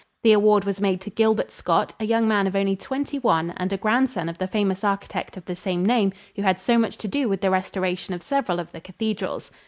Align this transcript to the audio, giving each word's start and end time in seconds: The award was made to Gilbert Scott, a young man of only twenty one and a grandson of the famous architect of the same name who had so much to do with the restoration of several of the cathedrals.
The 0.23 0.31
award 0.33 0.63
was 0.65 0.81
made 0.81 0.99
to 1.01 1.11
Gilbert 1.11 1.51
Scott, 1.51 1.93
a 1.99 2.05
young 2.05 2.27
man 2.27 2.47
of 2.47 2.55
only 2.55 2.75
twenty 2.75 3.19
one 3.19 3.53
and 3.57 3.71
a 3.71 3.77
grandson 3.77 4.29
of 4.29 4.39
the 4.39 4.47
famous 4.47 4.83
architect 4.83 5.37
of 5.37 5.45
the 5.45 5.55
same 5.55 5.85
name 5.85 6.11
who 6.35 6.41
had 6.41 6.59
so 6.59 6.79
much 6.79 6.97
to 6.97 7.07
do 7.07 7.29
with 7.29 7.41
the 7.41 7.51
restoration 7.51 8.15
of 8.15 8.23
several 8.23 8.59
of 8.59 8.71
the 8.71 8.81
cathedrals. 8.81 9.51